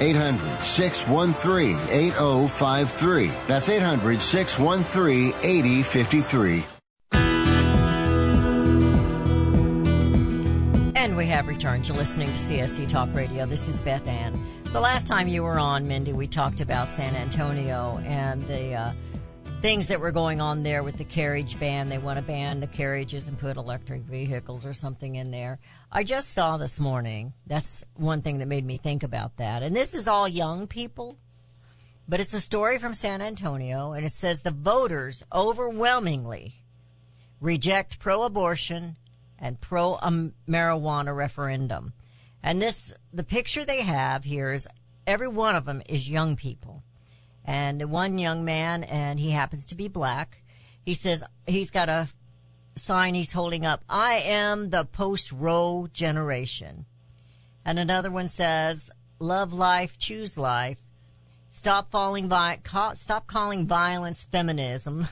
[0.00, 3.26] 800 613 8053.
[3.46, 6.64] That's 800 613 8053.
[10.94, 11.86] And we have returned.
[11.86, 13.44] You're listening to CSC Talk Radio.
[13.44, 14.42] This is Beth Ann.
[14.64, 18.92] The last time you were on, Mindy, we talked about San Antonio and the uh,
[19.60, 21.90] things that were going on there with the carriage ban.
[21.90, 25.58] They want to ban the carriages and put electric vehicles or something in there.
[25.92, 27.34] I just saw this morning.
[27.46, 29.62] That's one thing that made me think about that.
[29.62, 31.18] And this is all young people,
[32.08, 36.54] but it's a story from San Antonio, and it says the voters overwhelmingly
[37.38, 38.96] reject pro-abortion
[39.38, 39.98] and pro
[40.48, 41.92] marijuana referendum.
[42.42, 44.66] And this, the picture they have here is
[45.06, 46.82] every one of them is young people.
[47.50, 50.44] And one young man, and he happens to be black.
[50.84, 52.06] He says he's got a
[52.76, 53.82] sign he's holding up.
[53.88, 56.86] I am the post Roe generation.
[57.64, 58.88] And another one says,
[59.18, 60.78] love life, choose life.
[61.50, 65.08] Stop falling ca- stop calling violence feminism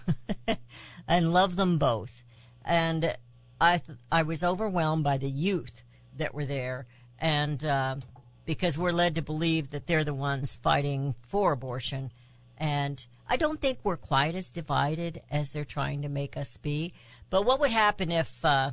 [1.09, 2.23] and love them both.
[2.65, 3.17] And
[3.61, 5.83] I, th- I was overwhelmed by the youth
[6.17, 6.87] that were there.
[7.19, 7.97] And, uh,
[8.45, 12.13] because we're led to believe that they're the ones fighting for abortion.
[12.59, 16.93] And I don't think we're quite as divided as they're trying to make us be.
[17.31, 18.73] But what would happen if, uh,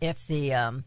[0.00, 0.84] if the, um,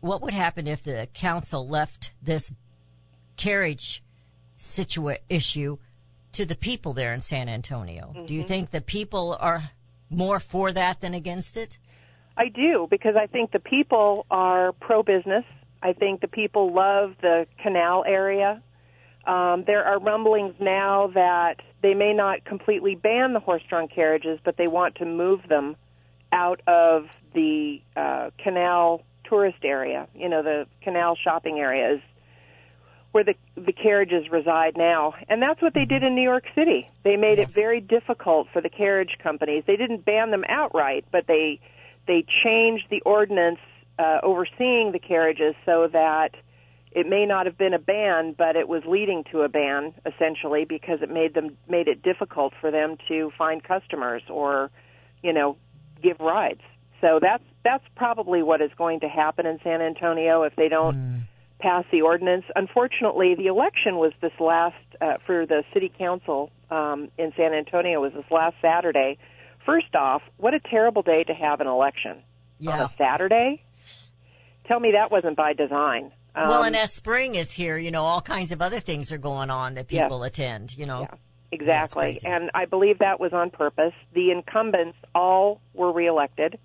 [0.00, 2.52] what would happen if the council left this
[3.36, 4.02] carriage
[4.58, 5.78] situa- issue
[6.32, 8.12] to the people there in San Antonio?
[8.26, 9.70] Do you think the people are
[10.10, 11.78] more for that than against it?
[12.36, 15.44] I do because I think the people are pro business.
[15.82, 18.62] I think the people love the canal area.
[19.26, 24.56] Um, there are rumblings now that they may not completely ban the horse-drawn carriages, but
[24.56, 25.76] they want to move them
[26.32, 30.08] out of the uh, canal tourist area.
[30.14, 32.00] You know, the canal shopping area is
[33.12, 36.88] where the the carriages reside now, and that's what they did in New York City.
[37.02, 37.50] They made Yes.
[37.50, 39.64] it very difficult for the carriage companies.
[39.66, 41.60] They didn't ban them outright, but they
[42.06, 43.60] they changed the ordinance
[43.98, 46.30] uh, overseeing the carriages so that
[46.90, 50.64] it may not have been a ban, but it was leading to a ban essentially
[50.64, 54.70] because it made them made it difficult for them to find customers or,
[55.22, 55.56] you know,
[56.02, 56.60] give rides.
[57.00, 60.96] So that's that's probably what is going to happen in San Antonio if they don't
[61.58, 62.44] pass the ordinance.
[62.56, 68.00] Unfortunately, the election was this last uh, for the city council um, in San Antonio
[68.00, 69.16] was this last Saturday.
[69.64, 72.22] First off, what a terrible day to have an election
[72.72, 73.62] on a Saturday.
[74.72, 76.12] Tell me that wasn't by design.
[76.34, 79.18] Um, well, and as spring is here, you know, all kinds of other things are
[79.18, 80.04] going on that Yes.
[80.04, 81.00] people attend, you know.
[81.00, 81.14] Yeah,
[81.50, 82.16] exactly.
[82.24, 83.92] And I believe that was on purpose.
[84.14, 86.58] The incumbents all were reelected.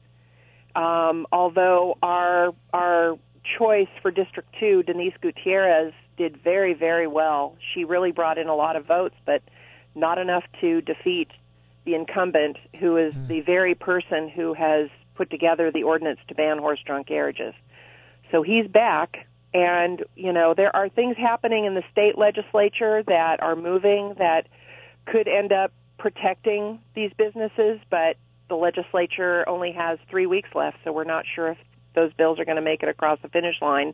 [0.73, 3.19] Um, although our our
[3.57, 7.57] choice for District Two, Denise Gutierrez, did very very well.
[7.73, 9.41] She really brought in a lot of votes, but
[9.95, 11.27] not enough to defeat
[11.83, 16.57] the incumbent, who is the very person who has put together the ordinance to ban
[16.59, 17.53] horse-drawn carriages.
[18.31, 23.41] So he's back, and you know there are things happening in the state legislature that
[23.41, 24.47] are moving that
[25.05, 28.17] could end up protecting these businesses, but
[28.49, 31.57] the legislature only has three weeks left, so we're not sure if
[31.95, 33.93] those bills are going to make it across the finish line.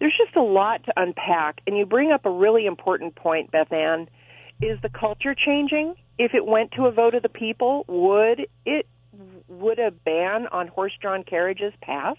[0.00, 3.72] There's just a lot to unpack, and you bring up a really important point, Beth
[3.72, 4.08] Ann.
[4.60, 5.94] Is the culture changing?
[6.18, 8.86] If it went to a vote of the people, would it
[9.48, 12.16] would a ban on horse-drawn carriages pass?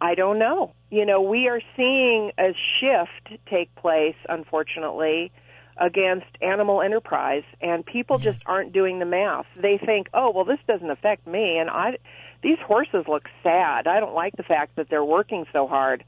[0.00, 0.72] I don't know.
[0.90, 5.32] You know, we are seeing a shift take place, unfortunately,
[5.76, 8.34] against animal enterprise, and people Yes.
[8.34, 9.46] just aren't doing the math.
[9.56, 11.98] They think, oh, well, this doesn't affect me, and I,
[12.42, 13.86] these horses look sad.
[13.86, 16.04] I don't like the fact that they're working so hard.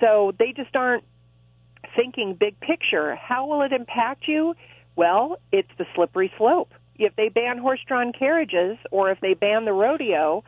[0.00, 1.04] So they just aren't
[1.94, 3.14] thinking big picture.
[3.14, 4.54] How will it impact you?
[4.96, 6.72] Well, it's the slippery slope.
[6.96, 10.42] If they ban horse-drawn carriages, or if they ban the rodeo,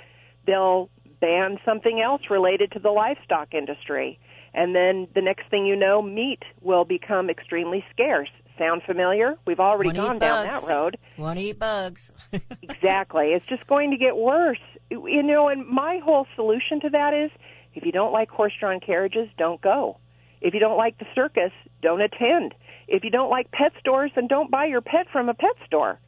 [0.47, 0.89] they'll
[1.21, 4.19] ban something else related to the livestock industry.
[4.55, 8.31] And then the next thing you know, meat will become extremely scarce.
[8.59, 9.37] Sound familiar?
[9.47, 10.67] We've already gone down bugs.
[10.67, 10.99] that road.
[11.17, 12.13] Want to eat bugs.
[12.63, 13.33] Exactly.
[13.33, 14.61] It's just going to get worse.
[14.91, 17.31] You know, and my whole solution to that is
[17.75, 19.99] if you don't like horse drawn carriages, don't go.
[20.41, 21.53] If you don't like the circus,
[21.83, 22.55] don't attend.
[22.87, 25.99] If you don't like pet stores, then don't buy your pet from a pet store.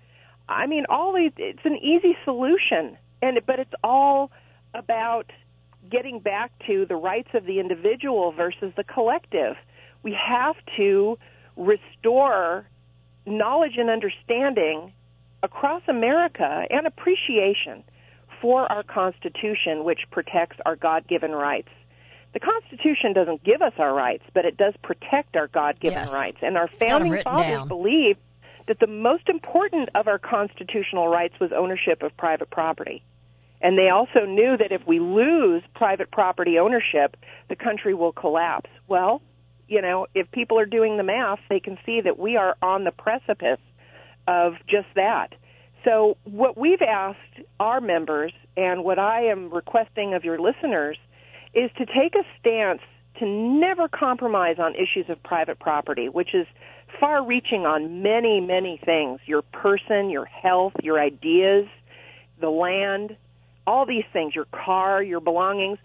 [0.49, 4.31] I mean, all these, it's an easy solution, and but it's all
[4.75, 5.31] about
[5.91, 9.57] getting back to the rights of the individual versus the collective.
[10.03, 11.19] We have to
[11.57, 12.67] restore
[13.27, 14.93] knowledge and understanding
[15.43, 17.83] across America and appreciation
[18.41, 21.69] for our Constitution, which protects our God given rights.
[22.33, 26.13] The Constitution doesn't give us our rights, but it does protect our God given Yes.
[26.13, 26.39] rights.
[26.43, 27.69] And our founding fathers down.
[27.69, 28.21] believed
[28.67, 33.03] that the most important of our constitutional rights was ownership of private property.
[33.61, 37.17] And they also knew that if we lose private property ownership,
[37.49, 38.71] the country will collapse.
[38.89, 39.21] Well,
[39.69, 42.85] you know, if people are doing the math, they can see that we are on
[42.85, 43.61] the precipice
[44.27, 45.35] of just that.
[45.85, 50.99] So, what we've asked our members and what I am requesting of your listeners
[51.55, 52.81] is to take a stance
[53.19, 56.47] to never compromise on issues of private property, which is
[56.99, 61.67] far reaching on many, many things your person, your health, your ideas,
[62.41, 63.17] the land,
[63.71, 65.79] all these things, your car, your belongings,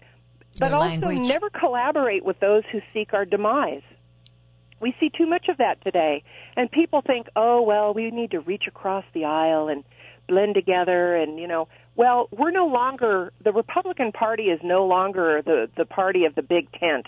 [0.58, 1.28] but Your also language.
[1.28, 3.82] never collaborate with those who seek our demise.
[4.80, 6.22] We see too much of that today.
[6.56, 9.84] And people think, oh, well, we need to reach across the aisle and
[10.28, 15.40] blend together and, you know, well, we're no longer, the Republican Party is no longer
[15.42, 17.06] the, the party of the big tent.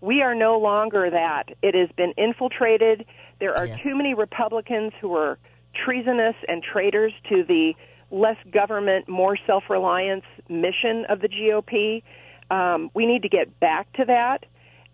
[0.00, 1.44] We are no longer that.
[1.62, 3.06] It has been infiltrated.
[3.40, 3.80] There are Yes.
[3.82, 5.38] too many Republicans who are
[5.84, 7.74] treasonous and traitors to the
[8.10, 12.02] less government, more self reliance mission of the GOP.
[12.50, 14.44] Um, we need to get back to that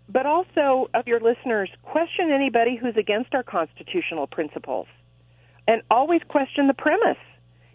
[0.08, 4.86] but also of your listeners, question anybody who's against our constitutional principles,
[5.66, 7.18] and always question the premise.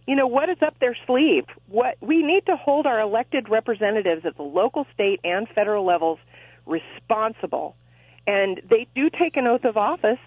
[0.08, 1.46] You know what is up their sleeve?
[1.68, 6.20] What we need to hold our elected representatives at the local, state, and federal levels
[6.66, 7.76] responsible,
[8.26, 10.20] and they do take an oath of office.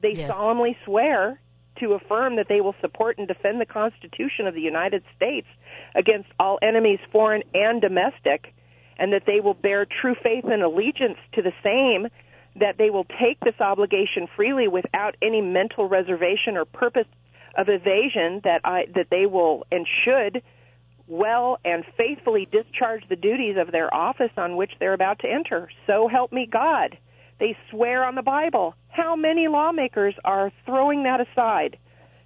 [0.00, 0.30] They Yes.
[0.30, 1.40] solemnly swear
[1.82, 5.46] to affirm that they will support and defend the Constitution of the United States
[5.94, 8.54] against all enemies, foreign and domestic
[8.98, 12.08] and that they will bear true faith and allegiance to the same,
[12.56, 17.06] that they will take this obligation freely without any mental reservation or purpose
[17.56, 20.42] of evasion, that I that they will and should
[21.08, 25.68] well and faithfully discharge the duties of their office on which they're about to enter.
[25.86, 26.96] So help me God.
[27.42, 28.76] They swear on the Bible.
[28.86, 31.76] How many lawmakers are throwing that aside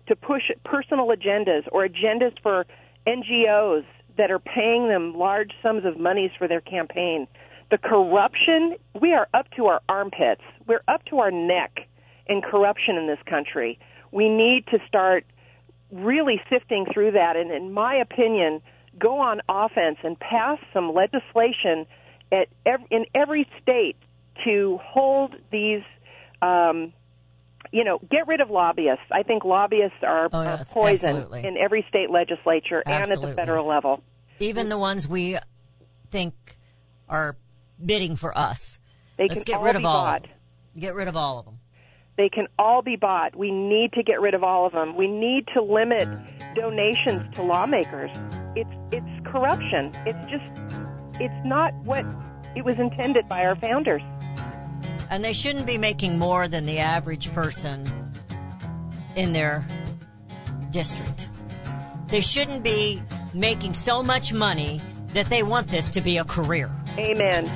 [0.09, 2.67] to push personal agendas or agendas for
[3.07, 3.87] NGOs
[4.19, 7.27] that are paying them large sums of monies for their campaign?
[7.71, 10.43] The corruption, we are up to our armpits.
[10.67, 11.89] We're up to our neck
[12.27, 13.79] in corruption in this country.
[14.13, 15.25] We need to start
[15.93, 18.61] really sifting through that and in my opinion
[18.99, 21.87] go on offense and pass some legislation
[22.31, 23.97] at ev- in every state
[24.45, 25.83] to hold these
[26.43, 26.93] um
[27.73, 31.45] you know get rid of lobbyists i think lobbyists are, Oh, are poison absolutely.
[31.47, 34.03] in every state legislature and at the federal level
[34.39, 35.39] Even the ones we
[36.11, 36.35] think
[37.09, 37.37] are
[37.85, 38.79] bidding for us.
[39.17, 40.05] they Let's can get all rid of be all.
[40.05, 40.17] bought.
[40.25, 40.81] Of them.
[40.81, 41.59] Get rid of all of them.
[42.17, 43.35] They can all be bought.
[43.37, 44.97] We need to get rid of all of them.
[44.97, 46.09] We need to limit
[46.55, 48.11] donations to lawmakers.
[48.55, 49.93] It's it's corruption.
[50.07, 52.05] It's just it's not what
[52.57, 54.03] it was intended by our founders.
[55.11, 57.87] And they shouldn't be making more than the average person
[59.15, 59.65] in their
[60.71, 61.29] district.
[62.09, 63.03] They shouldn't be
[63.35, 64.81] making so much money
[65.13, 66.71] that they want this to be a career.
[66.99, 67.49] Amen.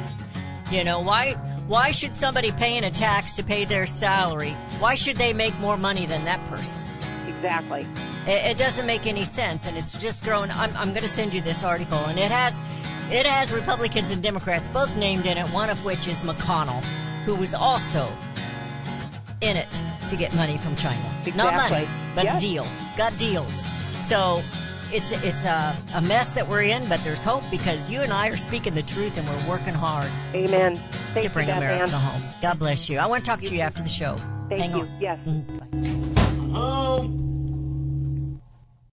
[0.70, 1.32] You know, why
[1.66, 5.76] why should somebody paying a tax to pay their salary, why should they make more
[5.76, 6.82] money than that person?
[7.28, 7.86] Exactly.
[8.26, 10.50] It, it doesn't make any sense, and it's just growing.
[10.50, 12.60] I'm, I'm going to send you this article, and it has
[13.10, 15.46] it has Republicans and Democrats both named in it.
[15.48, 16.82] One of which is McConnell,
[17.24, 18.08] who was also
[19.40, 19.68] in it
[20.08, 21.02] to get money from China.
[21.34, 22.42] Not money, but Yes.
[22.42, 22.66] a deal.
[22.96, 23.64] Got deals.
[24.02, 24.42] So
[24.92, 28.28] it's it's a, a mess that we're in, but there's hope because you and I
[28.28, 30.76] are speaking the truth, and we're working hard Amen.
[31.14, 32.00] Thank to bring you, America Beth Ann.
[32.00, 32.22] home.
[32.42, 32.98] God bless you.
[32.98, 34.16] I want to talk to you after the show.
[34.48, 34.80] Thank Hang you.
[34.82, 35.00] on.
[35.00, 35.18] Yes.
[35.26, 36.52] Mhm.
[36.52, 37.39] Bye.